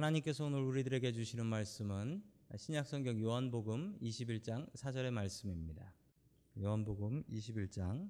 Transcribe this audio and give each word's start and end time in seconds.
하나님께서 0.00 0.46
오늘 0.46 0.60
우리들에게 0.60 1.12
주시는 1.12 1.44
말씀은 1.44 2.22
신약성경 2.56 3.20
요한복음 3.20 3.98
21장 4.00 4.72
4절의 4.72 5.10
말씀입니다. 5.10 5.92
요한복음 6.58 7.24
21장 7.24 8.08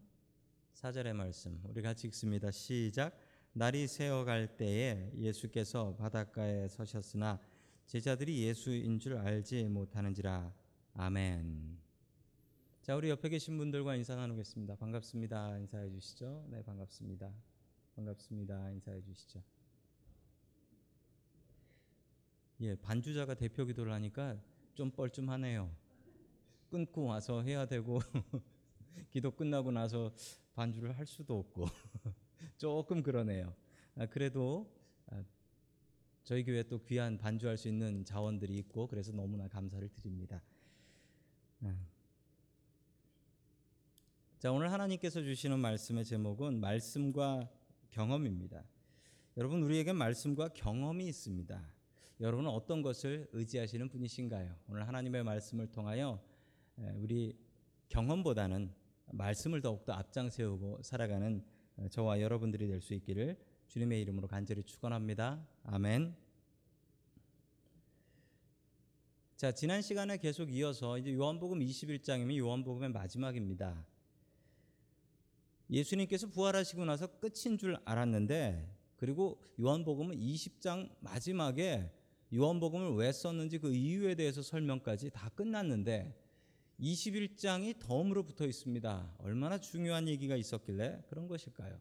4절의 0.74 1.14
말씀 1.14 1.60
우리 1.64 1.82
같이 1.82 2.06
읽습니다. 2.06 2.52
시작 2.52 3.18
날이 3.54 3.88
새어갈 3.88 4.56
때에 4.56 5.10
예수께서 5.16 5.96
바닷가에 5.96 6.68
서셨으나 6.68 7.40
제자들이 7.86 8.40
예수인 8.44 9.00
줄 9.00 9.16
알지 9.16 9.64
못하는지라 9.64 10.54
아멘. 10.94 11.76
자 12.82 12.94
우리 12.94 13.10
옆에 13.10 13.28
계신 13.30 13.58
분들과 13.58 13.96
인사 13.96 14.14
나누겠습니다. 14.14 14.76
반갑습니다. 14.76 15.58
인사해 15.58 15.90
주시죠. 15.90 16.46
네 16.50 16.62
반갑습니다. 16.62 17.34
반갑습니다. 17.96 18.70
인사해 18.70 19.02
주시죠. 19.02 19.42
예, 22.62 22.74
반주자가 22.74 23.34
대표 23.34 23.64
기도를 23.64 23.92
하니까 23.94 24.38
좀 24.74 24.90
뻘쭘하네요. 24.90 25.74
끊고 26.68 27.04
와서 27.04 27.42
해야 27.42 27.64
되고 27.64 28.00
기도 29.10 29.30
끝나고 29.30 29.70
나서 29.70 30.12
반주를 30.54 30.96
할 30.96 31.06
수도 31.06 31.38
없고 31.38 31.64
조금 32.58 33.02
그러네요. 33.02 33.54
아, 33.96 34.06
그래도 34.06 34.70
아, 35.06 35.24
저희 36.22 36.44
교회 36.44 36.62
또 36.62 36.82
귀한 36.84 37.16
반주할 37.16 37.56
수 37.56 37.66
있는 37.68 38.04
자원들이 38.04 38.56
있고 38.58 38.86
그래서 38.86 39.10
너무나 39.10 39.48
감사를 39.48 39.88
드립니다. 39.88 40.42
아. 41.62 41.74
자, 44.38 44.52
오늘 44.52 44.70
하나님께서 44.70 45.22
주시는 45.22 45.58
말씀의 45.58 46.04
제목은 46.04 46.60
말씀과 46.60 47.50
경험입니다. 47.90 48.64
여러분 49.36 49.62
우리에게 49.62 49.92
말씀과 49.92 50.48
경험이 50.48 51.08
있습니다. 51.08 51.79
여러분은 52.20 52.50
어떤 52.50 52.82
것을 52.82 53.30
의지하시는 53.32 53.88
분이신가요? 53.88 54.54
오늘 54.68 54.86
하나님의 54.86 55.24
말씀을 55.24 55.68
통하여 55.68 56.22
우리 56.96 57.34
경험보다는 57.88 58.70
말씀을 59.12 59.62
더욱더 59.62 59.94
앞장 59.94 60.28
세우고 60.28 60.82
살아가는 60.82 61.42
저와 61.88 62.20
여러분들이 62.20 62.68
될 62.68 62.82
수 62.82 62.92
있기를 62.92 63.38
주님의 63.68 64.02
이름으로 64.02 64.28
간절히 64.28 64.62
축원합니다. 64.64 65.48
아멘. 65.64 66.14
자, 69.36 69.52
지난 69.52 69.80
시간에 69.80 70.18
계속 70.18 70.52
이어서 70.52 70.98
이제 70.98 71.14
요한복음 71.14 71.60
21장이면 71.60 72.36
요한복음의 72.36 72.90
마지막입니다. 72.90 73.86
예수님께서 75.70 76.26
부활하시고 76.26 76.84
나서 76.84 77.06
끝인 77.18 77.56
줄 77.56 77.78
알았는데 77.86 78.76
그리고 78.96 79.40
요한복음은 79.58 80.16
20장 80.16 80.94
마지막에 81.00 81.90
요한복음을 82.32 82.94
왜 82.94 83.10
썼는지 83.12 83.58
그 83.58 83.74
이유에 83.74 84.14
대해서 84.14 84.42
설명까지 84.42 85.10
다 85.10 85.28
끝났는데 85.30 86.16
21장이 86.78 87.78
덤으로 87.78 88.22
붙어 88.22 88.46
있습니다. 88.46 89.16
얼마나 89.18 89.58
중요한 89.58 90.08
얘기가 90.08 90.36
있었길래 90.36 91.02
그런 91.08 91.26
것일까요? 91.28 91.78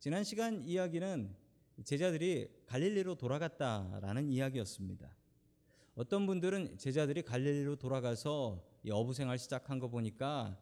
지난 0.00 0.24
시간 0.24 0.64
이야기는 0.64 1.36
제자들이 1.84 2.48
갈릴리로 2.66 3.14
돌아갔다라는 3.16 4.28
이야기였습니다. 4.30 5.14
어떤 5.94 6.26
분들은 6.26 6.78
제자들이 6.78 7.22
갈릴리로 7.22 7.76
돌아가서 7.76 8.64
어부 8.90 9.12
생활 9.14 9.38
시작한 9.38 9.78
거 9.78 9.88
보니까 9.88 10.58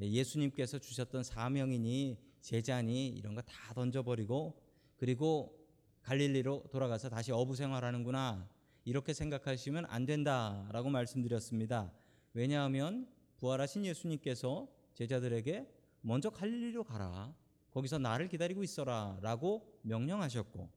예수님께서 0.00 0.78
주셨던 0.78 1.22
사명이니 1.22 2.18
제자니 2.40 3.08
이런 3.08 3.34
거 3.34 3.42
다 3.42 3.74
던져버리고 3.74 4.60
그리고 4.96 5.59
갈릴리로 6.02 6.64
돌아가서 6.70 7.08
다시 7.08 7.32
어부 7.32 7.54
생활하는구나 7.54 8.48
이렇게 8.84 9.12
생각하시면 9.12 9.86
안 9.86 10.06
된다라고 10.06 10.90
말씀드렸습니다. 10.90 11.92
왜냐하면 12.32 13.06
부활하신 13.38 13.84
예수님께서 13.84 14.68
제자들에게 14.94 15.66
먼저 16.02 16.30
갈릴리로 16.30 16.84
가라. 16.84 17.34
거기서 17.70 17.98
나를 17.98 18.28
기다리고 18.28 18.62
있어라라고 18.62 19.78
명령하셨고 19.82 20.68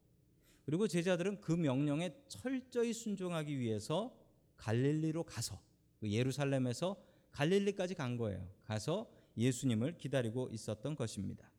그리고 0.66 0.88
제자들은 0.88 1.42
그 1.42 1.52
명령에 1.52 2.14
철저히 2.28 2.94
순종하기 2.94 3.59
위해서 3.59 4.16
갈릴리로 4.58 5.24
가서 5.24 5.59
그 6.00 6.09
예루살렘에서 6.12 6.96
갈릴리까지 7.31 7.96
간 7.96 8.18
거예요. 8.18 8.47
가서 8.64 9.09
예수님을 9.38 9.97
기다리고 9.97 10.50
있었던 10.52 10.96
것입니다. 10.96 11.50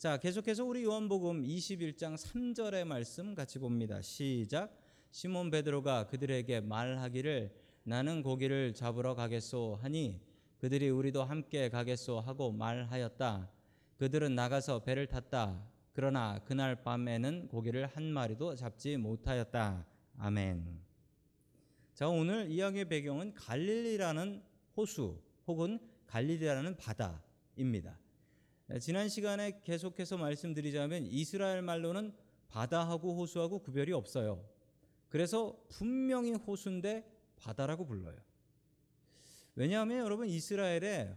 자, 0.00 0.16
계속해서 0.16 0.64
우리 0.64 0.82
요한복음 0.84 1.42
21장 1.42 2.16
3절의 2.16 2.86
말씀 2.86 3.34
같이 3.34 3.58
봅니다. 3.58 4.00
시작. 4.00 4.74
시몬 5.10 5.50
베드로가 5.50 6.06
그들에게 6.06 6.62
말하기를 6.62 7.54
나는 7.82 8.22
고기를 8.22 8.72
잡으러 8.72 9.14
가겠소 9.14 9.78
하니 9.82 10.18
그들이 10.56 10.88
우리도 10.88 11.22
함께 11.22 11.68
가겠소 11.68 12.18
하고 12.18 12.50
말하였다. 12.50 13.50
그들은 13.98 14.34
나가서 14.34 14.84
배를 14.84 15.06
탔다. 15.06 15.68
그러나 15.92 16.40
그날 16.46 16.82
밤에는 16.82 17.48
고기를 17.48 17.86
한 17.86 18.04
마리도 18.04 18.54
잡지 18.54 18.96
못하였다. 18.96 19.84
아멘. 20.16 20.80
자, 21.92 22.08
오늘 22.08 22.50
이야기의 22.50 22.88
배경은 22.88 23.34
갈릴리라는 23.34 24.42
호수 24.78 25.20
혹은 25.46 25.78
갈릴리라는 26.06 26.78
바다입니다. 26.78 27.98
네, 28.70 28.78
지난 28.78 29.08
시간에 29.08 29.60
계속해서 29.64 30.16
말씀드리자면 30.16 31.04
이스라엘 31.06 31.60
말로는 31.60 32.14
바다하고 32.46 33.16
호수하고 33.16 33.58
구별이 33.58 33.92
없어요. 33.92 34.48
그래서 35.08 35.60
분명히 35.68 36.34
호수인데 36.34 37.04
바다라고 37.34 37.84
불러요. 37.84 38.16
왜냐하면 39.56 39.98
여러분 39.98 40.28
이스라엘에 40.28 41.12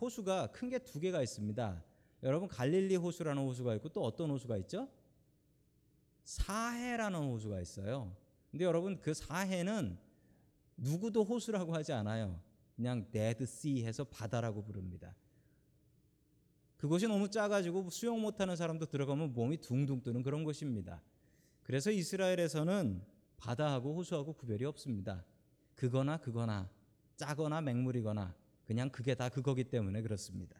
호수가 0.00 0.52
큰 0.52 0.68
게 0.70 0.78
두 0.78 1.00
개가 1.00 1.22
있습니다. 1.22 1.82
여러분 2.22 2.46
갈릴리 2.46 2.94
호수라는 2.94 3.42
호수가 3.42 3.74
있고 3.74 3.88
또 3.88 4.04
어떤 4.04 4.30
호수가 4.30 4.56
있죠? 4.58 4.88
사해라는 6.22 7.18
호수가 7.18 7.60
있어요. 7.62 8.16
근데 8.52 8.64
여러분 8.64 9.00
그 9.00 9.12
사해는 9.12 9.98
누구도 10.76 11.24
호수라고 11.24 11.74
하지 11.74 11.92
않아요. 11.92 12.40
그냥 12.76 13.10
데드씨 13.10 13.84
해서 13.84 14.04
바다라고 14.04 14.62
부릅니다. 14.62 15.16
그것이 16.86 17.08
너무 17.08 17.28
작아지고 17.28 17.90
수영 17.90 18.20
못하는 18.20 18.54
사람도 18.54 18.86
들어가면 18.86 19.32
몸이 19.32 19.56
둥둥 19.56 20.02
뜨는 20.04 20.22
그런 20.22 20.44
것입니다. 20.44 21.02
그래서 21.64 21.90
이스라엘에서는 21.90 23.02
바다하고 23.38 23.96
호수하고 23.96 24.34
구별이 24.34 24.64
없습니다. 24.66 25.24
그거나 25.74 26.16
그거나 26.18 26.70
짜거나 27.16 27.60
맹물이거나 27.60 28.36
그냥 28.64 28.88
그게 28.90 29.16
다 29.16 29.28
그거기 29.28 29.64
때문에 29.64 30.00
그렇습니다. 30.00 30.56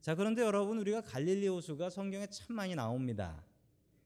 자, 0.00 0.14
그런데 0.14 0.40
여러분 0.40 0.78
우리가 0.78 1.02
갈릴리 1.02 1.46
호수가 1.48 1.90
성경에 1.90 2.26
참 2.28 2.56
많이 2.56 2.74
나옵니다. 2.74 3.44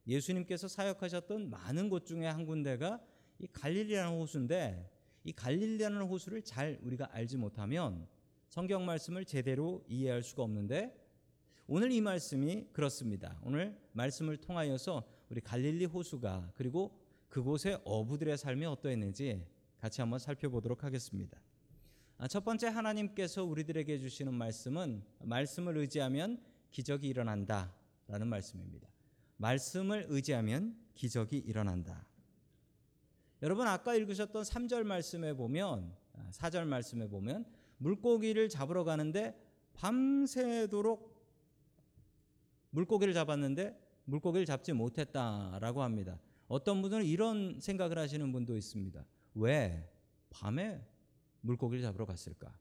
예수님께서 0.08 0.66
사역하셨던 0.66 1.50
많은 1.50 1.88
곳 1.88 2.04
중에 2.04 2.26
한 2.26 2.46
군데가 2.46 3.00
이 3.38 3.46
갈릴리라는 3.46 4.18
호수인데 4.18 4.90
이 5.22 5.32
갈릴리라는 5.32 6.02
호수를 6.02 6.42
잘 6.42 6.80
우리가 6.82 7.10
알지 7.12 7.36
못하면 7.36 8.08
성경 8.48 8.84
말씀을 8.84 9.24
제대로 9.24 9.84
이해할 9.86 10.24
수가 10.24 10.42
없는데 10.42 11.06
오늘 11.70 11.92
이 11.92 12.00
말씀이 12.00 12.66
그렇습니다. 12.72 13.38
오늘 13.42 13.78
말씀을 13.92 14.38
통하여서 14.38 15.06
우리 15.28 15.42
갈릴리 15.42 15.84
호수가 15.84 16.52
그리고 16.54 16.98
그곳의 17.28 17.82
어부들의 17.84 18.38
삶이 18.38 18.64
어떠했는지 18.64 19.46
같이 19.78 20.00
한번 20.00 20.18
살펴보도록 20.18 20.82
하겠습니다. 20.82 21.38
아, 22.16 22.26
첫 22.26 22.42
번째 22.42 22.68
하나님께서 22.68 23.44
우리들에게 23.44 23.98
주시는 23.98 24.32
말씀은 24.32 25.02
말씀을 25.20 25.76
의지하면 25.76 26.40
기적이 26.70 27.08
일어난다라는 27.08 28.28
말씀입니다. 28.28 28.88
말씀을 29.36 30.06
의지하면 30.08 30.74
기적이 30.94 31.36
일어난다. 31.36 32.08
여러분 33.42 33.68
아까 33.68 33.94
읽으셨던 33.94 34.42
3절 34.42 34.84
말씀에 34.84 35.34
보면 35.34 35.94
4절 36.30 36.62
아, 36.62 36.64
말씀에 36.64 37.08
보면 37.08 37.44
물고기를 37.76 38.48
잡으러 38.48 38.84
가는데 38.84 39.38
밤새도록 39.74 41.17
물고기를 42.70 43.14
잡았는데 43.14 43.78
물고기를 44.04 44.46
잡지 44.46 44.72
못했다라고 44.72 45.82
합니다. 45.82 46.18
어떤 46.48 46.80
분들은 46.80 47.04
이런 47.04 47.58
생각을 47.60 47.98
하시는 47.98 48.32
분도 48.32 48.56
있습니다. 48.56 49.04
왜 49.34 49.90
밤에 50.30 50.82
물고기를 51.42 51.82
잡으러 51.82 52.06
갔을까? 52.06 52.56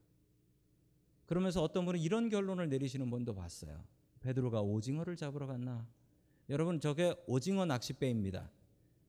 그러면서 1.26 1.62
어떤 1.62 1.84
분은 1.84 2.00
이런 2.00 2.28
결론을 2.28 2.68
내리시는 2.68 3.10
분도 3.10 3.34
봤어요. 3.34 3.84
베드로가 4.20 4.62
오징어를 4.62 5.16
잡으러 5.16 5.46
갔나? 5.46 5.86
여러분 6.48 6.80
저게 6.80 7.14
오징어 7.26 7.66
낚싯배입니다. 7.66 8.50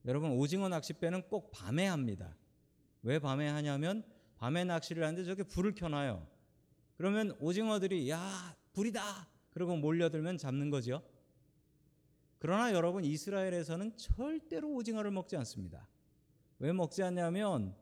여러분 0.06 0.32
오징어 0.32 0.70
낚싯배는 0.70 1.24
꼭 1.30 1.52
밤에 1.52 1.88
합니다. 1.88 2.36
왜 3.04 3.20
밤에 3.20 3.48
하냐면 3.48 4.04
밤에 4.36 4.66
낚시를 4.66 5.04
하는데 5.04 5.24
저게 5.24 5.44
불을 5.44 5.76
켜놔요. 5.76 6.26
그러면 6.98 7.36
오징어들이 7.40 8.10
야 8.10 8.56
불이다 8.74 9.28
그리고 9.50 9.76
몰려들면 9.76 10.38
잡는 10.38 10.70
거죠. 10.70 11.02
그러나 12.40 12.72
여러분 12.74 13.04
이스라엘에서는 13.04 13.98
절대로 13.98 14.72
오징어를 14.74 15.12
먹지 15.12 15.36
않습니다. 15.38 15.88
왜 16.60 16.72
먹지 16.72 17.04
않냐면 17.04 17.76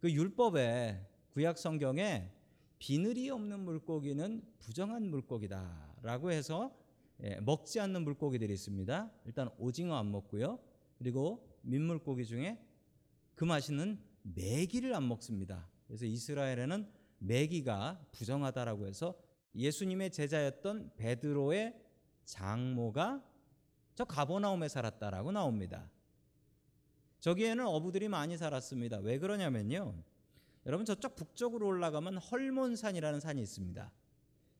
그 0.00 0.12
율법에 0.12 1.06
구약 1.30 1.58
성경에 1.58 2.30
비늘이 2.78 3.30
없는 3.30 3.60
물고기는 3.60 4.42
부정한 4.58 5.08
물고기다라고 5.08 6.32
해서 6.32 6.76
예, 7.22 7.40
먹지 7.40 7.80
않는 7.80 8.04
물고기들이 8.04 8.52
있습니다. 8.52 9.10
일단 9.24 9.48
오징어 9.58 9.96
안 9.96 10.10
먹고요. 10.10 10.58
그리고 10.98 11.48
민물고기 11.62 12.26
중에 12.26 12.58
그 13.34 13.44
맛있는 13.44 13.98
메기를 14.22 14.94
안 14.94 15.08
먹습니다. 15.08 15.68
그래서 15.86 16.04
이스라엘에는 16.06 16.86
메기가 17.18 18.06
부정하다라고 18.12 18.86
해서 18.86 19.16
예수님의 19.54 20.10
제자였던 20.10 20.92
베드로의 20.96 21.74
장모가 22.24 23.22
저 23.94 24.04
가버나움에 24.04 24.68
살았다라고 24.68 25.32
나옵니다. 25.32 25.90
저기에는 27.20 27.66
어부들이 27.66 28.08
많이 28.08 28.36
살았습니다. 28.36 28.98
왜 28.98 29.18
그러냐면요. 29.18 29.94
여러분 30.66 30.84
저쪽 30.84 31.14
북쪽으로 31.14 31.66
올라가면 31.66 32.18
헐몬산이라는 32.18 33.20
산이 33.20 33.40
있습니다. 33.42 33.92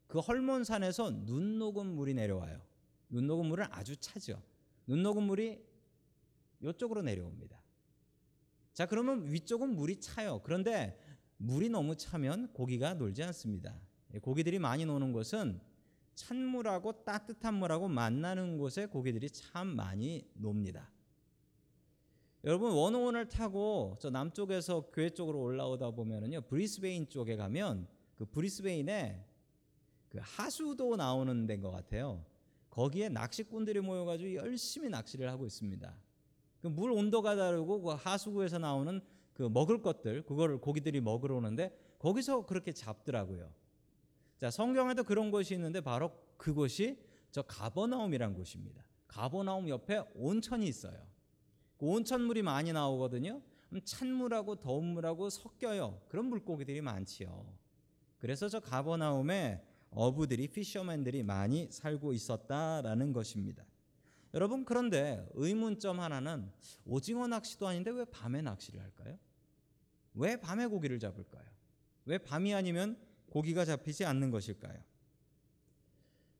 그 0.06 0.18
헐몬산에서 0.20 1.24
눈 1.24 1.58
녹은 1.58 1.86
물이 1.86 2.14
내려와요. 2.14 2.60
눈 3.08 3.26
녹은 3.26 3.46
물은 3.46 3.66
아주 3.70 3.96
차죠. 3.96 4.42
눈 4.86 5.02
녹은 5.02 5.22
물이 5.24 5.60
이쪽으로 6.62 7.02
내려옵니다. 7.02 7.60
자, 8.72 8.86
그러면 8.86 9.30
위쪽은 9.30 9.74
물이 9.74 10.00
차요. 10.00 10.40
그런데 10.42 10.98
물이 11.36 11.68
너무 11.68 11.96
차면 11.96 12.52
고기가 12.52 12.94
놀지 12.94 13.22
않습니다. 13.22 13.78
예, 14.14 14.18
고기들이 14.18 14.58
많이 14.58 14.86
노는 14.86 15.12
곳은 15.12 15.60
찬물하고 16.14 17.04
따뜻한 17.04 17.54
물하고 17.54 17.88
만나는 17.88 18.56
곳에 18.56 18.86
고기들이 18.86 19.28
참 19.30 19.66
많이 19.68 20.24
놉니다. 20.34 20.90
여러분 22.44 22.72
원호원을 22.72 23.28
타고 23.28 23.96
저 24.00 24.10
남쪽에서 24.10 24.90
교회 24.92 25.10
쪽으로 25.10 25.40
올라오다 25.40 25.90
보면은요 25.92 26.42
브리스베인 26.42 27.08
쪽에 27.08 27.36
가면 27.36 27.88
그 28.14 28.26
브리스베인에 28.26 29.26
그 30.10 30.18
하수도 30.20 30.94
나오는 30.96 31.46
데인 31.46 31.60
것 31.60 31.70
같아요. 31.70 32.24
거기에 32.70 33.08
낚시꾼들이 33.08 33.80
모여가지고 33.80 34.34
열심히 34.34 34.88
낚시를 34.88 35.30
하고 35.30 35.46
있습니다. 35.46 35.94
그 36.60 36.68
물 36.68 36.92
온도가 36.92 37.36
다르고 37.36 37.82
그 37.82 37.90
하수구에서 37.90 38.58
나오는 38.58 39.00
그 39.34 39.42
먹을 39.42 39.82
것들 39.82 40.22
그거를 40.22 40.58
고기들이 40.58 41.00
먹으러 41.02 41.36
오는데 41.36 41.76
거기서 41.98 42.46
그렇게 42.46 42.72
잡더라고요. 42.72 43.52
자 44.36 44.50
성경에도 44.50 45.04
그런 45.04 45.30
곳이 45.30 45.54
있는데 45.54 45.80
바로 45.80 46.12
그곳이 46.36 46.98
저 47.30 47.42
가버나움이란 47.42 48.34
곳입니다. 48.34 48.84
가버나움 49.06 49.68
옆에 49.68 50.02
온천이 50.14 50.66
있어요. 50.66 51.06
그 51.76 51.86
온천물이 51.86 52.42
많이 52.42 52.72
나오거든요. 52.72 53.40
찬물하고 53.84 54.56
더운 54.56 54.86
물하고 54.86 55.30
섞여요. 55.30 56.00
그런 56.08 56.26
물고기들이 56.26 56.80
많지요. 56.80 57.52
그래서 58.18 58.48
저 58.48 58.60
가버나움에 58.60 59.62
어부들이 59.90 60.48
피셔맨들이 60.48 61.22
많이 61.22 61.68
살고 61.70 62.12
있었다라는 62.12 63.12
것입니다. 63.12 63.64
여러분 64.32 64.64
그런데 64.64 65.24
의문점 65.34 66.00
하나는 66.00 66.50
오징어 66.84 67.28
낚시도 67.28 67.68
아닌데 67.68 67.90
왜 67.92 68.04
밤에 68.04 68.42
낚시를 68.42 68.80
할까요? 68.82 69.16
왜 70.14 70.36
밤에 70.36 70.66
고기를 70.66 70.98
잡을까요? 70.98 71.44
왜 72.06 72.18
밤이 72.18 72.52
아니면 72.52 72.98
고기가 73.34 73.64
잡히지 73.64 74.04
않는 74.04 74.30
것일까요? 74.30 74.80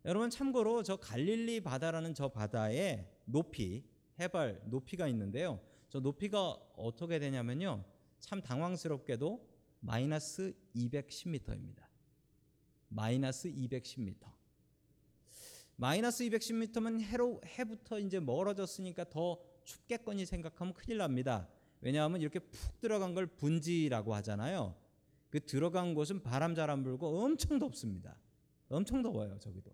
여러분 0.04 0.30
참고로 0.30 0.84
저 0.84 0.94
갈릴리 0.94 1.60
바다라는 1.60 2.14
저 2.14 2.28
바다의 2.28 3.10
높이 3.24 3.82
해발 4.20 4.62
높이가 4.66 5.08
있는데요. 5.08 5.60
저 5.88 5.98
높이가 5.98 6.50
어떻게 6.76 7.18
되냐면요. 7.18 7.84
참 8.20 8.40
당황스럽게도 8.40 9.44
마이너스 9.80 10.54
210m입니다. 10.76 11.82
마이너스 12.90 13.48
210m. 13.48 14.14
마이너스 15.74 16.22
210m면 16.22 17.00
해로 17.00 17.40
해부터 17.44 17.98
이제 17.98 18.20
멀어졌으니까 18.20 19.10
더 19.10 19.40
춥겠거니 19.64 20.26
생각하면 20.26 20.74
큰일 20.74 20.98
납니다. 20.98 21.48
왜냐하면 21.80 22.20
이렇게 22.20 22.38
푹 22.38 22.80
들어간 22.80 23.14
걸 23.14 23.26
분지라고 23.26 24.14
하잖아요. 24.14 24.83
그 25.34 25.44
들어간 25.44 25.94
곳은 25.94 26.22
바람 26.22 26.54
잘 26.54 26.70
안 26.70 26.84
불고 26.84 27.24
엄청 27.24 27.58
덥습니다. 27.58 28.16
엄청 28.68 29.02
더워요, 29.02 29.36
저기도. 29.40 29.72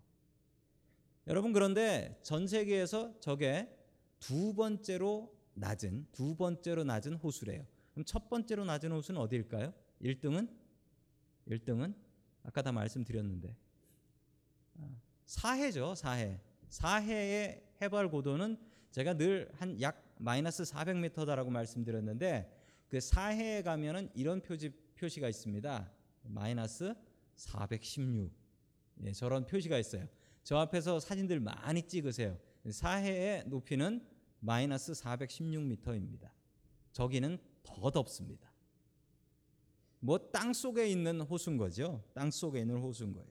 여러분 1.26 1.52
그런데 1.52 2.18
전 2.22 2.46
세계에서 2.46 3.20
저게 3.20 3.68
두 4.18 4.54
번째로 4.54 5.36
낮은 5.52 6.06
두 6.12 6.34
번째로 6.34 6.84
낮은 6.84 7.16
호수래요. 7.16 7.66
그럼 7.92 8.06
첫 8.06 8.30
번째로 8.30 8.64
낮은 8.64 8.90
호수는 8.90 9.20
어디일까요? 9.20 9.74
1등은 10.00 10.48
1등은 11.46 11.94
아까 12.42 12.62
다 12.62 12.72
말씀드렸는데 12.72 13.54
사해죠, 15.26 15.94
사해. 15.94 16.40
사해의 16.70 17.62
해발 17.82 18.08
고도는 18.10 18.56
제가 18.92 19.12
늘 19.18 19.50
한 19.60 19.78
약 19.82 20.02
마이너스 20.16 20.62
400m다라고 20.62 21.50
말씀드렸는데 21.50 22.50
그 22.88 22.98
사해에 22.98 23.62
가면은 23.62 24.08
이런 24.14 24.40
표지 24.40 24.72
표시가 25.00 25.28
있습니다. 25.28 25.90
마이너스 26.24 26.94
416. 27.36 28.30
예, 29.04 29.12
저런 29.12 29.46
표시가 29.46 29.78
있어요. 29.78 30.06
저 30.44 30.58
앞에서 30.58 31.00
사진들 31.00 31.40
많이 31.40 31.82
찍으세요. 31.82 32.38
사해의 32.70 33.44
높이는 33.46 34.06
마이너스 34.40 34.92
416m입니다. 34.92 36.30
저기는 36.92 37.38
더 37.62 37.90
덥습니다. 37.90 38.52
뭐 40.00 40.18
땅 40.32 40.52
속에 40.52 40.88
있는 40.88 41.20
호수인 41.22 41.56
거죠. 41.56 42.02
땅 42.14 42.30
속에 42.30 42.60
있는 42.60 42.76
호수인 42.76 43.12
거예요. 43.12 43.28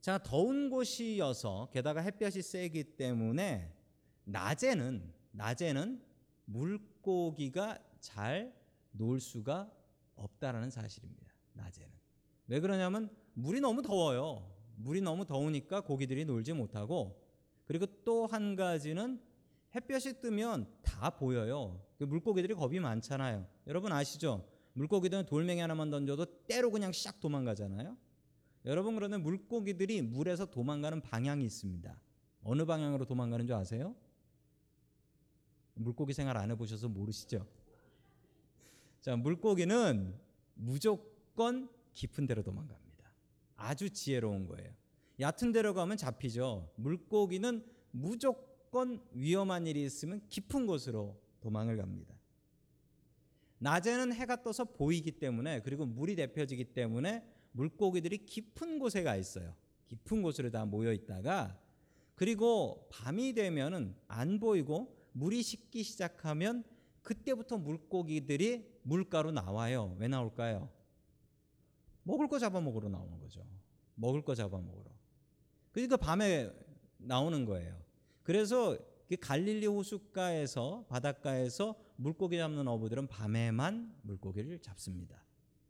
자, 0.00 0.18
더운 0.18 0.70
곳이어서 0.70 1.68
게다가 1.72 2.00
햇볕이 2.00 2.42
세기 2.42 2.84
때문에 2.84 3.72
낮에는 4.24 5.12
낮에는 5.32 6.00
물고기가 6.44 7.78
잘 8.00 8.54
놀 8.96 9.20
수가 9.20 9.70
없다라는 10.14 10.70
사실입니다. 10.70 11.32
낮에는. 11.52 11.90
왜 12.48 12.60
그러냐면 12.60 13.10
물이 13.34 13.60
너무 13.60 13.82
더워요. 13.82 14.50
물이 14.76 15.00
너무 15.00 15.24
더우니까 15.24 15.82
고기들이 15.82 16.24
놀지 16.24 16.52
못하고 16.52 17.20
그리고 17.64 17.86
또 18.04 18.26
한 18.26 18.56
가지는 18.56 19.20
햇볕이 19.74 20.20
뜨면 20.20 20.72
다 20.82 21.10
보여요. 21.10 21.84
그 21.98 22.04
물고기들이 22.04 22.54
겁이 22.54 22.80
많잖아요. 22.80 23.46
여러분 23.66 23.92
아시죠? 23.92 24.48
물고기들은 24.74 25.26
돌멩이 25.26 25.60
하나만 25.60 25.90
던져도 25.90 26.24
때로 26.46 26.70
그냥 26.70 26.90
샥 26.90 27.20
도망가잖아요. 27.20 27.96
여러분 28.64 28.94
그러면 28.94 29.22
물고기들이 29.22 30.02
물에서 30.02 30.46
도망가는 30.46 31.00
방향이 31.02 31.44
있습니다. 31.44 32.00
어느 32.42 32.64
방향으로 32.64 33.04
도망가는 33.04 33.46
줄 33.46 33.54
아세요? 33.54 33.94
물고기 35.74 36.12
생활 36.12 36.36
안 36.36 36.50
해보셔서 36.50 36.88
모르시죠? 36.88 37.46
자, 39.00 39.16
물고기는 39.16 40.14
무조건 40.54 41.68
깊은 41.92 42.26
데로 42.26 42.42
도망갑니다. 42.42 43.12
아주 43.56 43.90
지혜로운 43.90 44.46
거예요. 44.46 44.72
얕은 45.20 45.52
데로 45.52 45.74
가면 45.74 45.96
잡히죠. 45.96 46.72
물고기는 46.76 47.64
무조건 47.90 49.02
위험한 49.12 49.66
일이 49.66 49.84
있으면 49.84 50.20
깊은 50.28 50.66
곳으로 50.66 51.20
도망을 51.40 51.76
갑니다. 51.76 52.14
낮에는 53.58 54.12
해가 54.12 54.42
떠서 54.42 54.64
보이기 54.64 55.12
때문에 55.12 55.62
그리고 55.62 55.86
물이 55.86 56.16
데펴지기 56.16 56.74
때문에 56.74 57.24
물고기들이 57.52 58.26
깊은 58.26 58.78
곳에 58.78 59.02
가 59.02 59.16
있어요. 59.16 59.54
깊은 59.86 60.20
곳으로 60.22 60.50
다 60.50 60.66
모여 60.66 60.92
있다가 60.92 61.58
그리고 62.14 62.88
밤이 62.90 63.32
되면은 63.32 63.94
안 64.08 64.40
보이고 64.40 64.94
물이 65.12 65.42
식기 65.42 65.82
시작하면 65.82 66.64
그때부터 67.06 67.56
물고기들이 67.56 68.80
물가로 68.82 69.30
나와요. 69.30 69.94
왜 70.00 70.08
나올까요? 70.08 70.68
먹을 72.02 72.26
거 72.26 72.40
잡아먹으러 72.40 72.88
나오는 72.88 73.20
거죠. 73.20 73.46
먹을 73.94 74.22
거 74.22 74.34
잡아먹으러. 74.34 74.90
그러니까 75.70 75.96
밤에 75.96 76.50
나오는 76.98 77.44
거예요. 77.44 77.80
그래서 78.24 78.76
그 79.08 79.16
갈릴리 79.20 79.68
호숫가에서 79.68 80.86
바닷가에서 80.88 81.76
물고기 81.94 82.38
잡는 82.38 82.66
어부들은 82.66 83.06
밤에만 83.06 83.94
물고기를 84.02 84.58
잡습니다. 84.58 85.24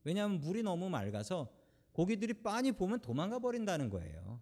왜냐하면 0.04 0.40
물이 0.40 0.62
너무 0.62 0.88
맑아서 0.88 1.52
고기들이 1.92 2.32
빤히 2.32 2.72
보면 2.72 3.00
도망가 3.00 3.40
버린다는 3.40 3.90
거예요. 3.90 4.40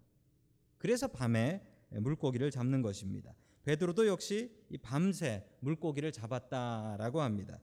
그래서 0.78 1.08
밤에 1.08 1.60
물고기를 1.90 2.52
잡는 2.52 2.82
것입니다. 2.82 3.34
베드로도 3.64 4.06
역시 4.06 4.50
이 4.70 4.78
밤새 4.78 5.46
물고기를 5.60 6.12
잡았다라고 6.12 7.20
합니다. 7.20 7.58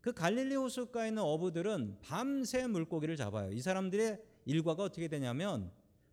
그 0.00 0.12
갈릴리 0.12 0.54
호숫가에 0.56 1.08
있는 1.08 1.22
어부들은 1.22 1.98
밤새 2.02 2.66
물고기를 2.66 3.16
잡아요. 3.16 3.52
이 3.52 3.60
사람들의 3.60 4.22
일과가 4.46 4.84
어떻게 4.84 5.08
되냐면 5.08 5.70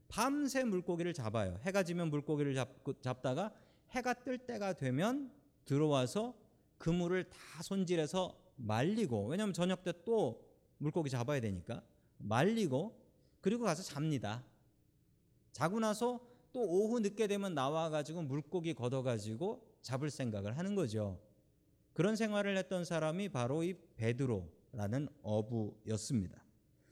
밤새 0.07 0.63
물고기를 0.63 1.13
잡아요. 1.13 1.59
해가 1.63 1.83
지면 1.83 2.09
물고기를 2.09 2.53
잡고, 2.53 3.01
잡다가 3.01 3.53
해가 3.91 4.13
뜰 4.13 4.37
때가 4.37 4.73
되면 4.73 5.31
들어와서 5.63 6.35
그물을 6.77 7.23
다 7.29 7.63
손질해서 7.63 8.37
말리고 8.57 9.27
왜냐하면 9.27 9.53
저녁 9.53 9.83
때 9.83 9.93
또 10.05 10.45
물고기 10.77 11.09
잡아야 11.09 11.39
되니까 11.39 11.81
말리고 12.17 12.99
그리고 13.41 13.63
가서 13.63 13.83
잡니다. 13.83 14.43
자고 15.51 15.79
나서 15.79 16.19
또 16.55 16.61
오후 16.61 17.01
늦게 17.01 17.27
되면 17.27 17.53
나와 17.53 17.89
가지고 17.89 18.21
물고기 18.21 18.73
걷어 18.73 19.03
가지고 19.03 19.61
잡을 19.81 20.09
생각을 20.09 20.57
하는 20.57 20.73
거죠. 20.73 21.19
그런 21.91 22.15
생활을 22.15 22.57
했던 22.57 22.85
사람이 22.85 23.27
바로 23.27 23.61
이 23.61 23.73
베드로라는 23.97 25.09
어부였습니다. 25.21 26.41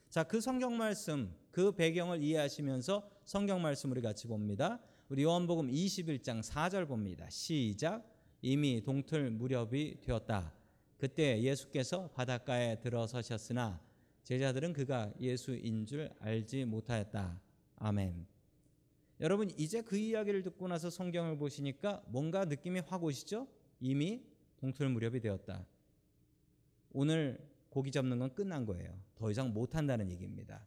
자, 0.10 0.26
그 0.26 0.42
성경 0.42 0.76
말씀, 0.76 1.34
그 1.50 1.72
배경을 1.72 2.22
이해하시면서 2.22 3.10
성경 3.24 3.62
말씀 3.62 3.90
우리 3.92 4.02
같이 4.02 4.28
봅니다. 4.28 4.82
우리 5.08 5.24
요한복음 5.24 5.72
21장 5.72 6.44
4절 6.44 6.86
봅니다. 6.86 7.30
시작. 7.30 8.06
이미 8.42 8.82
동틀 8.84 9.32
무렵이 9.32 10.02
되었다. 10.02 10.54
그때 10.98 11.42
예수께서 11.42 12.10
바닷가에 12.10 12.82
들어서셨으나 12.82 13.80
제자들은 14.24 14.74
그가 14.74 15.14
예수인 15.22 15.86
줄 15.86 16.10
알지 16.20 16.66
못하였다. 16.66 17.40
아멘. 17.78 18.33
여러분 19.20 19.50
이제 19.58 19.82
그 19.82 19.98
이야기를 19.98 20.44
듣고 20.44 20.68
나서 20.68 20.90
성경을 20.90 21.38
보시니까 21.38 22.04
뭔가 22.08 22.46
느낌이 22.46 22.82
확 22.82 23.04
오시죠? 23.04 23.48
이미 23.80 24.24
동틀 24.58 24.90
무렵이 24.90 25.20
되었다. 25.20 25.66
오늘 26.92 27.40
고기 27.70 27.92
잡는 27.92 28.20
건 28.20 28.34
끝난 28.36 28.66
거예요. 28.66 29.00
더 29.16 29.32
이상 29.32 29.54
못 29.54 29.76
한다는 29.76 30.12
얘기입니다. 30.12 30.66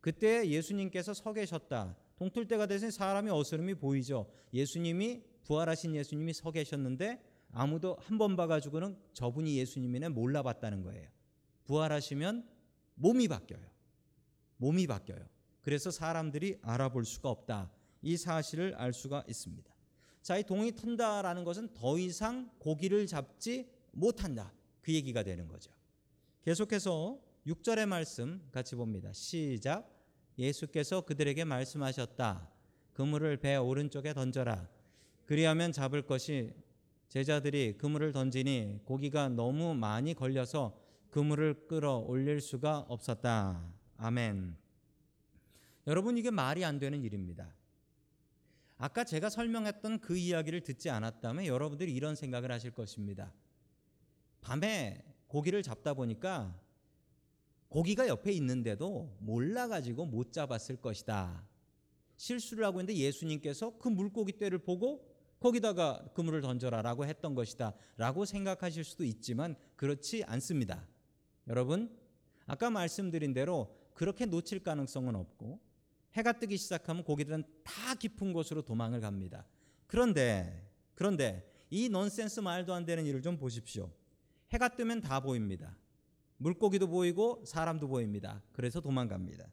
그때 0.00 0.48
예수님께서 0.48 1.14
서 1.14 1.32
계셨다. 1.32 1.96
동틀 2.16 2.46
때가 2.48 2.66
돼서 2.66 2.90
사람이 2.90 3.30
어스름이 3.30 3.74
보이죠. 3.74 4.30
예수님이 4.52 5.22
부활하신 5.44 5.94
예수님이 5.94 6.32
서 6.32 6.50
계셨는데 6.50 7.22
아무도 7.52 7.96
한 8.00 8.18
번 8.18 8.36
봐가지고는 8.36 8.96
저분이 9.12 9.56
예수님이네 9.58 10.08
몰라봤다는 10.10 10.82
거예요. 10.82 11.08
부활하시면 11.64 12.48
몸이 12.94 13.28
바뀌어요. 13.28 13.66
몸이 14.58 14.86
바뀌어요. 14.86 15.24
그래서 15.66 15.90
사람들이 15.90 16.60
알아볼 16.62 17.04
수가 17.04 17.28
없다. 17.28 17.72
이 18.00 18.16
사실을 18.16 18.76
알 18.76 18.92
수가 18.92 19.24
있습니다. 19.26 19.68
자, 20.22 20.38
이 20.38 20.44
동이 20.44 20.70
턴다라는 20.76 21.42
것은 21.42 21.74
더 21.74 21.98
이상 21.98 22.48
고기를 22.60 23.08
잡지 23.08 23.68
못한다. 23.90 24.52
그 24.80 24.94
얘기가 24.94 25.24
되는 25.24 25.48
거죠. 25.48 25.72
계속해서 26.44 27.18
6절의 27.48 27.86
말씀 27.86 28.40
같이 28.52 28.76
봅니다. 28.76 29.12
시작. 29.12 29.92
예수께서 30.38 31.00
그들에게 31.00 31.42
말씀하셨다. 31.42 32.48
그물을 32.92 33.36
배 33.38 33.56
오른쪽에 33.56 34.14
던져라. 34.14 34.68
그리하면 35.24 35.72
잡을 35.72 36.02
것이 36.02 36.54
제자들이 37.08 37.76
그물을 37.76 38.12
던지니 38.12 38.82
고기가 38.84 39.30
너무 39.30 39.74
많이 39.74 40.14
걸려서 40.14 40.78
그물을 41.10 41.66
끌어 41.66 41.96
올릴 41.96 42.40
수가 42.40 42.86
없었다. 42.88 43.68
아멘. 43.96 44.65
여러분 45.86 46.18
이게 46.18 46.30
말이 46.30 46.64
안 46.64 46.78
되는 46.78 47.02
일입니다. 47.02 47.54
아까 48.78 49.04
제가 49.04 49.30
설명했던 49.30 50.00
그 50.00 50.16
이야기를 50.16 50.62
듣지 50.62 50.90
않았다면 50.90 51.46
여러분들이 51.46 51.94
이런 51.94 52.14
생각을 52.14 52.50
하실 52.50 52.72
것입니다. 52.72 53.32
밤에 54.40 55.02
고기를 55.28 55.62
잡다 55.62 55.94
보니까 55.94 56.60
고기가 57.68 58.06
옆에 58.08 58.32
있는데도 58.32 59.16
몰라가지고 59.20 60.06
못 60.06 60.32
잡았을 60.32 60.76
것이다. 60.76 61.46
실수를 62.16 62.64
하고 62.64 62.80
있는데 62.80 62.98
예수님께서 62.98 63.78
그 63.78 63.88
물고기 63.88 64.38
떼를 64.38 64.58
보고 64.58 65.06
거기다가 65.40 66.04
그물을 66.14 66.40
던져라 66.40 66.82
라고 66.82 67.04
했던 67.04 67.34
것이다. 67.34 67.74
라고 67.96 68.24
생각하실 68.24 68.84
수도 68.84 69.04
있지만 69.04 69.56
그렇지 69.76 70.24
않습니다. 70.24 70.86
여러분, 71.48 71.94
아까 72.46 72.70
말씀드린 72.70 73.34
대로 73.34 73.74
그렇게 73.94 74.26
놓칠 74.26 74.62
가능성은 74.62 75.14
없고 75.14 75.60
해가 76.16 76.32
뜨기 76.32 76.56
시작하면 76.56 77.04
고기들은 77.04 77.44
다 77.62 77.94
깊은 77.94 78.32
곳으로 78.32 78.62
도망을 78.62 79.00
갑니다. 79.00 79.46
그런데 79.86 80.66
그런데 80.94 81.46
이 81.68 81.88
넌센스 81.88 82.40
말도 82.40 82.72
안 82.72 82.86
되는 82.86 83.04
일을 83.04 83.20
좀 83.22 83.36
보십시오. 83.36 83.90
해가 84.52 84.68
뜨면 84.68 85.02
다 85.02 85.20
보입니다. 85.20 85.76
물고기도 86.38 86.88
보이고 86.88 87.42
사람도 87.44 87.88
보입니다. 87.88 88.42
그래서 88.52 88.80
도망갑니다. 88.80 89.46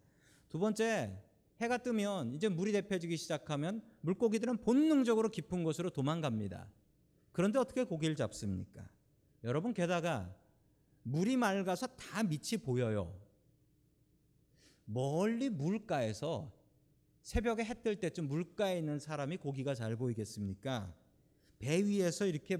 두 0.48 0.60
번째, 0.60 1.22
해가 1.60 1.80
뜨면 1.80 2.34
이제 2.34 2.48
물이 2.48 2.72
데펴지기 2.72 3.18
시작하면 3.18 3.82
물고기들은 4.02 4.58
본능적으로 4.58 5.30
깊은 5.30 5.64
곳으로 5.64 5.90
도망갑니다. 5.90 6.70
그런데 7.32 7.60
어떻게 7.60 7.84
고기를 7.84 8.16
잡습니까? 8.16 8.88
여러분 9.44 9.74
게다가 9.74 10.34
물이 11.04 11.36
맑아서 11.36 11.88
다 11.88 12.24
밑이 12.24 12.62
보여요. 12.64 13.20
멀리 14.86 15.50
물가에서 15.50 16.52
새벽에 17.22 17.64
해 17.64 17.74
뜰 17.74 18.00
때쯤 18.00 18.28
물가에 18.28 18.78
있는 18.80 19.00
사람이 19.00 19.38
고기가 19.38 19.76
잘 19.76 19.96
보이겠습니까? 19.96 20.94
배 21.60 21.84
위에서 21.84 22.26
이렇게 22.26 22.58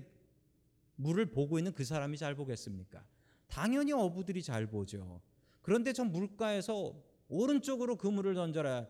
물을 0.96 1.26
보고 1.26 1.58
있는 1.58 1.74
그 1.74 1.84
사람이 1.84 2.18
잘 2.18 2.36
보겠습니까? 2.36 3.06
당연히 3.48 3.92
어부들이 3.92 4.42
잘 4.42 4.68
보죠. 4.68 5.22
그런데 5.62 5.92
저 5.92 6.04
물가에서 6.06 6.96
오른쪽으로 7.28 7.98
그물을 7.98 8.34
던져라. 8.34 8.88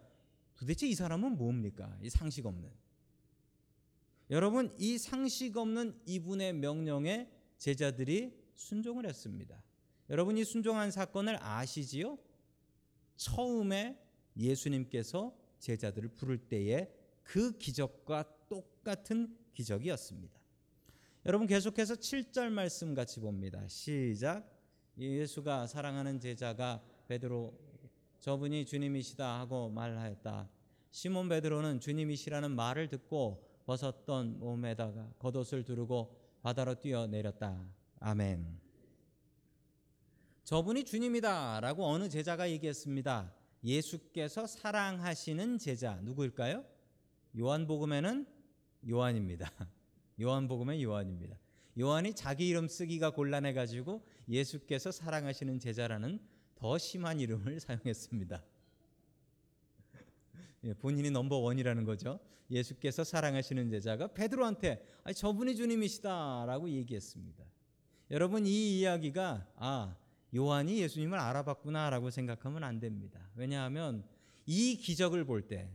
도대체 0.55 0.87
이 0.87 0.93
사람은 0.93 1.37
뭡니까? 1.37 1.97
이 2.01 2.09
상식 2.09 2.45
없는. 2.45 2.69
여러분, 4.29 4.73
이 4.77 4.97
상식 4.97 5.57
없는 5.57 5.99
이분의 6.05 6.53
명령에 6.53 7.29
제자들이 7.57 8.33
순종을 8.55 9.05
했습니다. 9.05 9.61
여러분, 10.09 10.37
이 10.37 10.43
순종한 10.43 10.91
사건을 10.91 11.37
아시지요? 11.41 12.17
처음에 13.15 13.99
예수님께서 14.35 15.35
제자들을 15.59 16.09
부를 16.09 16.37
때의 16.37 16.91
그 17.23 17.57
기적과 17.57 18.25
똑같은 18.49 19.37
기적이었습니다. 19.53 20.39
여러분 21.25 21.47
계속해서 21.47 21.95
7절 21.95 22.49
말씀 22.49 22.93
같이 22.93 23.19
봅니다. 23.19 23.65
시작. 23.67 24.49
예수가 24.97 25.67
사랑하는 25.67 26.19
제자가 26.19 26.83
베드로 27.07 27.57
저분이 28.19 28.65
주님이시다 28.65 29.39
하고 29.39 29.69
말하였다. 29.69 30.49
시몬 30.91 31.29
베드로는 31.29 31.79
주님이시라는 31.79 32.51
말을 32.51 32.89
듣고 32.89 33.43
벗었던 33.65 34.39
몸에다가 34.39 35.13
겉옷을 35.19 35.63
두르고 35.63 36.15
바다로 36.41 36.75
뛰어내렸다. 36.75 37.65
아멘. 37.99 38.62
저분이 40.43 40.83
주님이다 40.83 41.61
라고 41.61 41.85
어느 41.85 42.09
제자가 42.09 42.49
얘기했습니다. 42.51 43.33
예수께서 43.63 44.45
사랑하시는 44.45 45.57
제자 45.57 45.95
누구일까요? 46.01 46.65
요한복음에는 47.37 48.25
요한입니다. 48.89 49.49
요한복음의 50.19 50.83
요한입니다. 50.83 51.37
요한이 51.79 52.13
자기 52.13 52.49
이름 52.49 52.67
쓰기가 52.67 53.11
곤란해 53.11 53.53
가지고 53.53 54.05
예수께서 54.27 54.91
사랑하시는 54.91 55.59
제자라는 55.59 56.19
더 56.55 56.77
심한 56.77 57.21
이름을 57.21 57.59
사용했습니다. 57.61 58.43
예, 60.65 60.73
본인이 60.73 61.09
넘버 61.09 61.37
원이라는 61.37 61.85
거죠. 61.85 62.19
예수께서 62.51 63.05
사랑하시는 63.05 63.69
제자가 63.69 64.07
베드로한테 64.07 64.85
저분이 65.15 65.55
주님이시다라고 65.55 66.69
얘기했습니다. 66.69 67.45
여러분 68.11 68.45
이 68.45 68.79
이야기가 68.79 69.47
아 69.55 69.95
요한이 70.35 70.79
예수님을 70.79 71.19
알아봤구나라고 71.19 72.09
생각하면 72.09 72.63
안 72.63 72.79
됩니다. 72.79 73.19
왜냐하면 73.35 74.03
이 74.45 74.77
기적을 74.77 75.25
볼 75.25 75.47
때 75.47 75.69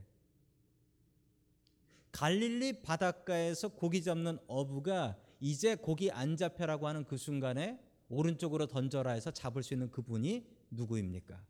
갈릴리 2.12 2.82
바닷가에서 2.82 3.68
고기 3.68 4.02
잡는 4.02 4.38
어부가 4.48 5.16
이제 5.40 5.76
고기 5.76 6.10
안 6.10 6.36
잡혀라고 6.36 6.88
하는 6.88 7.04
그 7.04 7.16
순간에 7.16 7.78
오른쪽으로 8.08 8.66
던져라 8.66 9.12
해서 9.12 9.30
잡을 9.30 9.62
수 9.62 9.74
있는 9.74 9.90
그분이 9.90 10.46
누구입니까? 10.70 11.40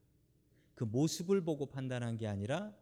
그 0.75 0.85
모습을 0.85 1.41
보고 1.43 1.67
판단한 1.67 2.19
게 2.19 2.27
아니라 2.27 2.75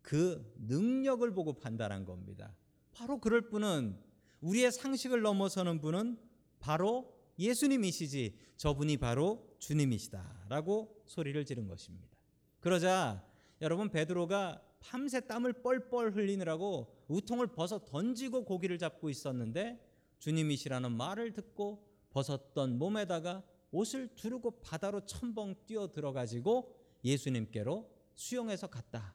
그 0.00 0.54
능력을 0.66 1.28
보고 1.34 1.52
판단한 1.54 2.04
겁니다. 2.04 2.54
바로 2.92 3.20
그럴 3.20 3.48
분은 3.48 3.98
우리의 4.40 4.72
상식을 4.72 5.20
넘어서는 5.20 5.80
분은 5.80 6.18
바로 6.60 7.13
예수님이시지 7.38 8.38
저분이 8.56 8.96
바로 8.98 9.56
주님이시다라고 9.58 11.02
소리를 11.06 11.44
지른 11.44 11.66
것입니다. 11.66 12.16
그러자 12.60 13.24
여러분 13.60 13.90
베드로가 13.90 14.62
밤새 14.80 15.20
땀을 15.20 15.62
뻘뻘 15.62 16.14
흘리느라고 16.14 16.94
우통을 17.08 17.48
벗어 17.48 17.84
던지고 17.84 18.44
고기를 18.44 18.78
잡고 18.78 19.10
있었는데 19.10 19.80
주님이시라는 20.18 20.92
말을 20.92 21.32
듣고 21.32 21.86
벗었던 22.10 22.78
몸에다가 22.78 23.42
옷을 23.72 24.08
두르고 24.14 24.60
바다로 24.60 25.04
첨벙 25.04 25.54
뛰어 25.66 25.90
들어가지고 25.90 26.74
예수님께로 27.04 27.90
수용해서 28.14 28.68
갔다. 28.68 29.14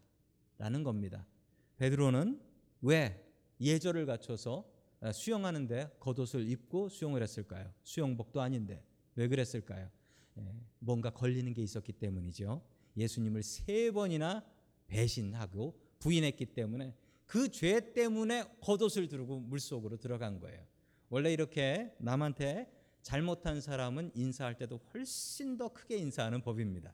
있다라는 0.59 0.83
겁니다. 0.83 1.25
베드로는 1.77 2.39
왜 2.81 3.25
예절을 3.61 4.05
갖춰서 4.05 4.65
수영하는데 5.13 5.97
겉옷을 5.99 6.49
입고 6.49 6.89
수영을 6.89 7.21
했을까요? 7.23 7.71
수영복도 7.83 8.41
아닌데 8.41 8.83
왜 9.15 9.27
그랬을까요? 9.27 9.89
예, 10.37 10.55
뭔가 10.79 11.09
걸리는 11.09 11.53
게 11.53 11.61
있었기 11.61 11.93
때문이죠. 11.93 12.61
예수님을 12.97 13.43
세 13.43 13.91
번이나 13.91 14.43
배신하고 14.87 15.79
부인했기 15.99 16.47
때문에 16.47 16.95
그 17.25 17.47
죄 17.49 17.93
때문에 17.93 18.43
겉옷을 18.61 19.07
두르고 19.07 19.39
물속으로 19.41 19.97
들어간 19.97 20.39
거예요. 20.39 20.65
원래 21.09 21.31
이렇게 21.31 21.93
남한테 21.99 22.71
잘못한 23.01 23.61
사람은 23.61 24.11
인사할 24.15 24.57
때도 24.57 24.79
훨씬 24.93 25.57
더 25.57 25.69
크게 25.69 25.97
인사하는 25.97 26.41
법입니다. 26.41 26.93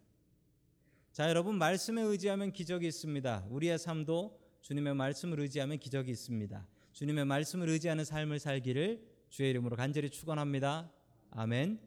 자, 1.12 1.30
여러분 1.30 1.58
말씀에 1.58 2.02
의지하면 2.02 2.52
기적이 2.52 2.88
있습니다. 2.88 3.48
우리의 3.50 3.80
삶도 3.80 4.38
주님의 4.62 4.96
말씀을 4.96 5.40
의지하면 5.40 5.80
기적이 5.80 6.12
있습니다. 6.12 6.68
주님의 6.96 7.26
말씀을 7.26 7.68
의지하는 7.68 8.06
삶을 8.06 8.40
살기를 8.40 9.06
주의 9.28 9.50
이름으로 9.50 9.76
간절히 9.76 10.10
축원합니다. 10.10 10.90
아멘. 11.30 11.78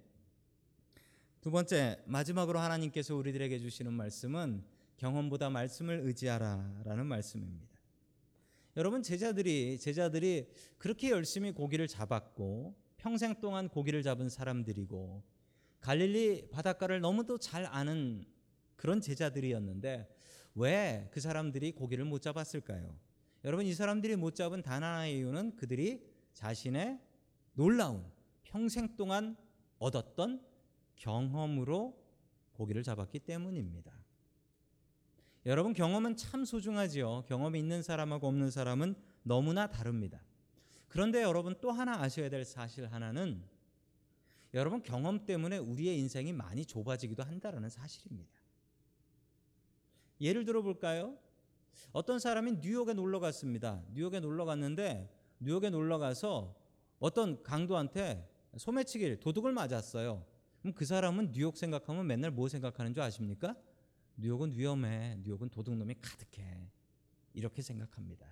두 1.41 1.51
번째 1.51 2.03
마지막으로 2.05 2.59
하나님께서 2.59 3.17
우리들에게 3.17 3.59
주시는 3.59 3.91
말씀은 3.95 4.63
경험보다 4.99 5.49
말씀을 5.49 6.01
의지하라라는 6.05 7.07
말씀입니다. 7.07 7.79
여러분 8.77 9.03
제자들이 9.03 9.79
제자들이 9.79 10.53
그렇게 10.77 11.09
열심히 11.09 11.53
고기를 11.53 11.89
잡았고 11.89 12.77
평생 12.99 13.41
동안 13.41 13.71
고기를 13.71 14.03
잡은 14.03 14.29
사람들이고 14.29 15.23
갈릴리 15.81 16.51
바닷가를 16.51 17.01
너무도 17.01 17.39
잘 17.39 17.65
아는 17.65 18.27
그런 18.77 19.01
제자들이었는데 19.01 20.07
왜 20.55 21.09
그 21.11 21.21
사람들이 21.21 21.73
고기를 21.73 22.05
못 22.05 22.21
잡았을까요? 22.21 23.08
여러분 23.45 23.67
이 23.67 23.75
사람들이 23.75 24.17
못 24.17 24.35
잡은 24.35 24.63
단 24.63 24.83
하나의 24.83 25.19
이유는 25.19 25.57
그들이 25.57 26.05
자신의 26.35 27.01
놀라운 27.55 28.05
평생 28.43 28.97
동안 28.97 29.37
얻었던 29.79 30.45
경험으로 30.97 31.97
고기를 32.53 32.83
잡았기 32.83 33.21
때문입니다. 33.21 33.93
여러분 35.47 35.73
경험은 35.73 36.17
참 36.17 36.45
소중하지요. 36.45 37.25
경험이 37.27 37.61
있는 37.61 37.83
사람하고 37.83 38.27
없는 38.27 38.51
사람은 38.51 38.95
너무나 39.23 39.69
다릅니다. 39.69 40.23
그런데 40.89 41.23
여러분 41.23 41.55
또 41.61 41.71
하나 41.71 42.01
아셔야 42.01 42.29
될 42.29 42.45
사실 42.45 42.87
하나는 42.87 43.43
여러분 44.55 44.83
경험 44.83 45.27
때문에 45.27 45.59
우리의 45.59 45.99
인생이 45.99 46.33
많이 46.33 46.65
좁아지기도 46.65 47.23
한다라는 47.23 47.69
사실입니다. 47.69 48.39
예를 50.21 50.45
들어 50.45 50.63
볼까요? 50.63 51.17
어떤 51.93 52.19
사람이 52.19 52.59
뉴욕에 52.61 52.93
놀러 52.93 53.21
갔습니다. 53.21 53.83
뉴욕에 53.93 54.21
놀러 54.21 54.45
갔는데 54.45 55.13
뉴욕에 55.41 55.71
놀러 55.71 55.99
가서 55.99 56.57
어떤 56.99 57.43
강도한테 57.43 58.29
소매치기를 58.57 59.21
도둑을 59.21 59.53
맞았어요. 59.53 60.25
그럼 60.61 60.75
그 60.75 60.85
사람은 60.85 61.33
뉴욕 61.33 61.57
생각하면 61.57 62.07
맨날 62.07 62.31
뭐 62.31 62.49
생각하는 62.49 62.93
줄 62.93 63.03
아십니까? 63.03 63.55
뉴욕은 64.17 64.53
위험해. 64.53 65.19
뉴욕은 65.23 65.51
도둑놈이 65.51 65.95
가득해. 66.01 66.71
이렇게 67.35 67.63
생각합니다. 67.63 68.27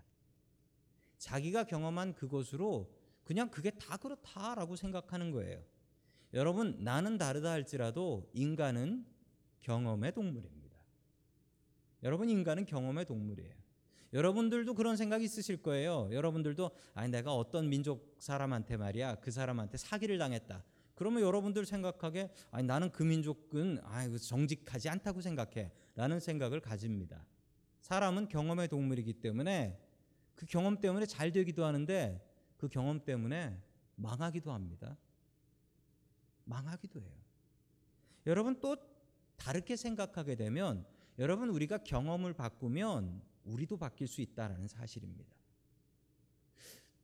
자기가 1.18 1.64
경험한 1.64 2.14
그것으로 2.14 2.92
그냥 3.24 3.50
그게 3.50 3.70
다 3.70 3.96
그렇다라고 3.96 4.76
생각하는 4.76 5.30
거예요. 5.30 5.62
여러분, 6.34 6.76
나는 6.80 7.18
다르다 7.18 7.50
할지라도 7.50 8.28
인간은 8.34 9.06
경험의 9.60 10.12
동물입니다. 10.12 10.65
여러분, 12.02 12.28
인간은 12.28 12.66
경험의 12.66 13.04
동물이에요. 13.04 13.66
여러분들도 14.12 14.74
그런 14.74 14.96
생각이 14.96 15.24
있으실 15.24 15.62
거예요. 15.62 16.08
여러분들도 16.10 16.70
아니 16.94 17.10
내가 17.10 17.34
어떤 17.34 17.68
민족 17.68 18.16
사람한테 18.18 18.76
말이야 18.76 19.16
그 19.16 19.30
사람한테 19.30 19.76
사기를 19.76 20.18
당했다. 20.18 20.64
그러면 20.94 21.22
여러분들 21.22 21.66
생각하게 21.66 22.30
아니 22.50 22.66
나는 22.66 22.90
그 22.90 23.02
민족은 23.02 23.78
아 23.82 24.08
정직하지 24.16 24.88
않다고 24.88 25.20
생각해라는 25.20 26.20
생각을 26.20 26.60
가집니다. 26.60 27.26
사람은 27.82 28.28
경험의 28.28 28.68
동물이기 28.68 29.14
때문에 29.14 29.78
그 30.34 30.46
경험 30.46 30.80
때문에 30.80 31.06
잘 31.06 31.32
되기도 31.32 31.64
하는데 31.64 32.24
그 32.56 32.68
경험 32.68 33.04
때문에 33.04 33.60
망하기도 33.96 34.52
합니다. 34.52 34.96
망하기도 36.44 37.00
해요. 37.00 37.16
여러분 38.26 38.58
또 38.60 38.76
다르게 39.36 39.76
생각하게 39.76 40.36
되면 40.36 40.86
여러분 41.18 41.48
우리가 41.48 41.78
경험을 41.78 42.34
바꾸면 42.34 43.22
우리도 43.44 43.78
바뀔 43.78 44.06
수 44.06 44.20
있다라는 44.20 44.68
사실입니다. 44.68 45.34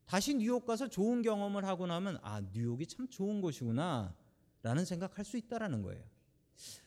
다시 0.04 0.34
뉴욕 0.34 0.66
가서 0.66 0.88
좋은 0.88 1.22
경험을 1.22 1.64
하고 1.64 1.86
나면 1.86 2.18
아 2.22 2.40
뉴욕이 2.40 2.86
참 2.86 3.08
좋은 3.08 3.40
곳이구나 3.40 4.14
라는 4.62 4.84
생각할 4.84 5.24
수 5.24 5.36
있다라는 5.36 5.82
거예요. 5.82 6.04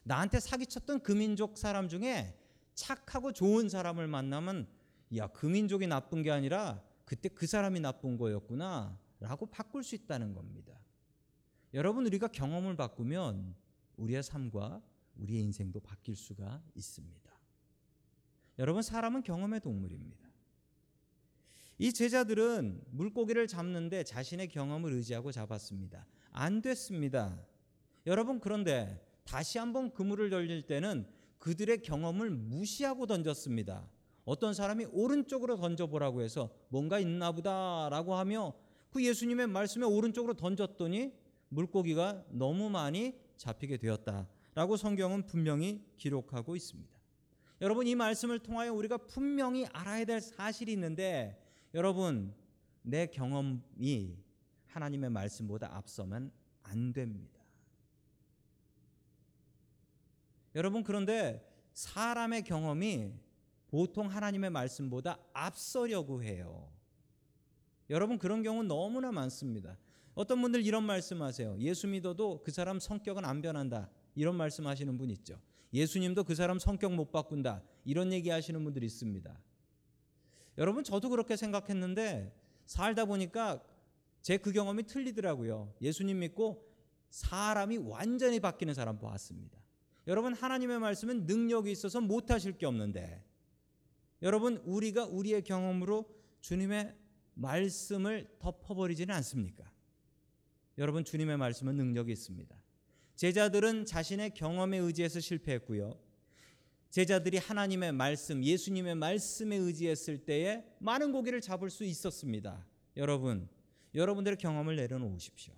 나한테 0.03 0.39
사기쳤던 0.39 1.01
그 1.01 1.11
민족 1.11 1.57
사람 1.57 1.89
중에 1.89 2.37
착하고 2.75 3.31
좋은 3.31 3.69
사람을 3.69 4.07
만나면 4.07 4.67
야그 5.15 5.47
민족이 5.47 5.87
나쁜 5.87 6.21
게 6.21 6.31
아니라 6.31 6.83
그때 7.05 7.29
그 7.29 7.47
사람이 7.47 7.79
나쁜 7.79 8.17
거였구나 8.17 8.99
라고 9.19 9.45
바꿀 9.47 9.83
수 9.83 9.95
있다는 9.95 10.33
겁니다. 10.33 10.73
여러분 11.73 12.05
우리가 12.05 12.27
경험을 12.27 12.75
바꾸면 12.75 13.55
우리의 13.97 14.23
삶과 14.23 14.81
우리의 15.17 15.43
인생도 15.43 15.79
바뀔 15.79 16.15
수가 16.15 16.61
있습니다. 16.75 17.31
여러분 18.59 18.81
사람은 18.81 19.23
경험의 19.23 19.59
동물입니다. 19.61 20.25
이 21.77 21.91
제자들은 21.91 22.83
물고기를 22.91 23.47
잡는데 23.47 24.03
자신의 24.03 24.47
경험을 24.47 24.93
의지하고 24.93 25.31
잡았습니다. 25.31 26.05
안 26.31 26.61
됐습니다. 26.61 27.37
여러분 28.05 28.39
그런데 28.39 29.05
다시 29.25 29.57
한번 29.57 29.91
그물을 29.91 30.29
돌릴 30.29 30.63
때는 30.63 31.05
그들의 31.39 31.81
경험을 31.81 32.29
무시하고 32.29 33.07
던졌습니다. 33.07 33.89
어떤 34.23 34.53
사람이 34.53 34.85
오른쪽으로 34.91 35.57
던져보라고 35.57 36.21
해서 36.21 36.49
뭔가 36.69 36.99
있나 36.99 37.31
보다라고 37.31 38.15
하며 38.15 38.53
그 38.89 39.03
예수님의 39.05 39.47
말씀에 39.47 39.85
오른쪽으로 39.85 40.33
던졌더니 40.33 41.13
물고기가 41.49 42.23
너무 42.29 42.69
많이 42.69 43.13
잡히게 43.37 43.77
되었다 43.77 44.27
라고 44.55 44.77
성경은 44.77 45.25
분명히 45.25 45.85
기록하고 45.97 46.55
있습니다. 46.55 46.95
여러분 47.61 47.87
이 47.87 47.93
말씀을 47.93 48.39
통하여 48.39 48.73
우리가 48.73 48.97
분명히 48.97 49.65
알아야 49.67 50.05
될 50.05 50.21
사실이 50.21 50.71
있는데 50.73 51.41
여러분 51.73 52.33
내 52.81 53.05
경험이 53.05 54.17
하나님의 54.67 55.09
말씀보다 55.09 55.75
앞서면 55.75 56.31
안 56.63 56.93
됩니다. 56.93 57.39
여러분 60.55 60.83
그런데 60.83 61.45
사람의 61.73 62.43
경험이 62.43 63.13
보통 63.67 64.07
하나님의 64.07 64.51
말씀보다 64.51 65.19
앞서려고 65.33 66.23
해요. 66.23 66.71
여러분 67.89 68.17
그런 68.17 68.41
경우 68.41 68.63
너무나 68.63 69.11
많습니다. 69.11 69.77
어떤 70.13 70.41
분들 70.41 70.65
이런 70.65 70.85
말씀하세요. 70.85 71.57
예수 71.59 71.87
믿어도 71.87 72.41
그 72.41 72.51
사람 72.51 72.79
성격은 72.79 73.25
안 73.25 73.41
변한다. 73.41 73.89
이런 74.15 74.35
말씀하시는 74.35 74.97
분 74.97 75.09
있죠. 75.11 75.39
예수님도 75.73 76.23
그 76.23 76.35
사람 76.35 76.57
성격 76.57 76.93
못 76.93 77.11
바꾼다. 77.11 77.61
이런 77.83 78.13
얘기 78.13 78.29
하시는 78.29 78.63
분들 78.63 78.83
있습니다. 78.83 79.39
여러분 80.57 80.83
저도 80.83 81.09
그렇게 81.09 81.35
생각했는데 81.35 82.33
살다 82.65 83.05
보니까 83.05 83.61
제 84.21 84.37
그 84.37 84.51
경험이 84.51 84.83
틀리더라고요. 84.83 85.71
예수님 85.81 86.19
믿고 86.19 86.67
사람이 87.09 87.77
완전히 87.77 88.39
바뀌는 88.39 88.73
사람 88.73 88.97
보았습니다. 88.97 89.59
여러분 90.07 90.33
하나님의 90.33 90.79
말씀은 90.79 91.25
능력이 91.25 91.71
있어서 91.71 92.01
못 92.01 92.31
하실 92.31 92.57
게 92.57 92.65
없는데 92.65 93.23
여러분 94.21 94.57
우리가 94.65 95.05
우리의 95.05 95.43
경험으로 95.43 96.09
주님의 96.41 96.95
말씀을 97.35 98.35
덮어버리지는 98.39 99.13
않습니까? 99.15 99.69
여러분 100.77 101.03
주님의 101.03 101.37
말씀은 101.37 101.75
능력이 101.75 102.11
있습니다. 102.11 102.55
제자들은 103.15 103.85
자신의 103.85 104.33
경험에 104.33 104.77
의지해서 104.77 105.19
실패했고요. 105.19 105.97
제자들이 106.89 107.37
하나님의 107.37 107.91
말씀, 107.91 108.43
예수님의 108.43 108.95
말씀에 108.95 109.55
의지했을 109.55 110.19
때에 110.25 110.63
많은 110.79 111.11
고기를 111.11 111.41
잡을 111.41 111.69
수 111.69 111.83
있었습니다. 111.83 112.65
여러분, 112.97 113.49
여러분들의 113.93 114.37
경험을 114.37 114.75
내려놓으십시오. 114.75 115.53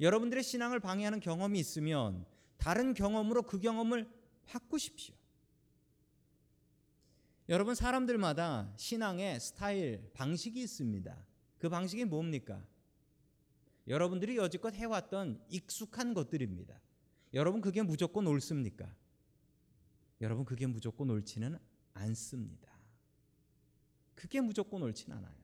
여러분들의 0.00 0.42
신앙을 0.44 0.80
방해하는 0.80 1.20
경험이 1.20 1.58
있으면 1.58 2.26
다른 2.58 2.94
경험으로 2.94 3.42
그 3.42 3.58
경험을 3.58 4.08
바꾸십시오. 4.44 5.14
여러분 7.48 7.74
사람들마다 7.76 8.72
신앙의 8.76 9.38
스타일, 9.38 10.10
방식이 10.14 10.60
있습니다. 10.60 11.16
그 11.58 11.68
방식이 11.68 12.04
뭡니까? 12.04 12.60
여러분들이 13.88 14.36
여지껏 14.36 14.74
해왔던 14.74 15.44
익숙한 15.48 16.14
것들입니다. 16.14 16.80
여러분 17.34 17.60
그게 17.60 17.82
무조건 17.82 18.26
옳습니까? 18.26 18.92
여러분 20.20 20.44
그게 20.44 20.66
무조건 20.66 21.10
옳지는 21.10 21.58
않습니다. 21.94 22.70
그게 24.14 24.40
무조건 24.40 24.82
옳진 24.82 25.12
않아요. 25.12 25.36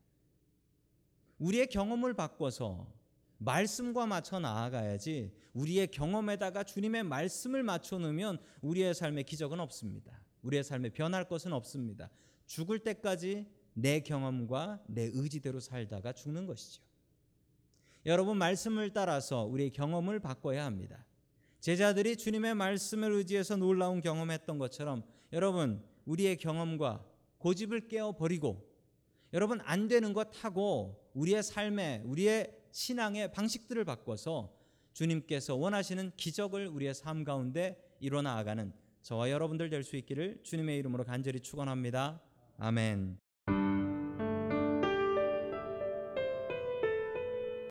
우리의 1.38 1.66
경험을 1.66 2.14
바꿔서 2.14 2.92
말씀과 3.38 4.06
맞춰 4.06 4.38
나아가야지 4.38 5.32
우리의 5.52 5.88
경험에다가 5.88 6.62
주님의 6.62 7.02
말씀을 7.02 7.62
맞춰 7.62 7.98
놓으면 7.98 8.38
우리의 8.62 8.94
삶에 8.94 9.24
기적은 9.24 9.60
없습니다. 9.60 10.22
우리의 10.42 10.64
삶에 10.64 10.90
변할 10.90 11.28
것은 11.28 11.52
없습니다. 11.52 12.10
죽을 12.46 12.78
때까지 12.78 13.46
내 13.74 14.00
경험과 14.00 14.82
내 14.86 15.10
의지대로 15.12 15.60
살다가 15.60 16.12
죽는 16.12 16.46
것이죠. 16.46 16.82
여러분 18.04 18.36
말씀을 18.36 18.92
따라서 18.92 19.44
우리의 19.44 19.70
경험을 19.70 20.20
바꿔야 20.20 20.64
합니다. 20.64 21.04
제자들이 21.60 22.16
주님의 22.16 22.54
말씀을 22.56 23.12
의지해서 23.12 23.56
놀라운 23.56 24.00
경험했던 24.00 24.58
것처럼 24.58 25.04
여러분 25.32 25.84
우리의 26.06 26.36
경험과 26.36 27.04
고집을 27.38 27.88
깨어 27.88 28.16
버리고 28.16 28.68
여러분 29.32 29.60
안 29.62 29.86
되는 29.86 30.12
것 30.12 30.28
하고 30.42 31.10
우리의 31.14 31.42
삶에 31.42 32.02
우리의 32.04 32.52
신앙의 32.72 33.32
방식들을 33.32 33.84
바꿔서 33.84 34.52
주님께서 34.92 35.54
원하시는 35.54 36.12
기적을 36.16 36.68
우리의 36.68 36.94
삶 36.94 37.24
가운데 37.24 37.80
이뤄 38.00 38.20
나가는 38.22 38.72
저와 39.02 39.30
여러분들 39.30 39.70
될 39.70 39.84
수 39.84 39.96
있기를 39.96 40.40
주님의 40.42 40.78
이름으로 40.78 41.04
간절히 41.04 41.40
축원합니다. 41.40 42.20
아멘. 42.58 43.21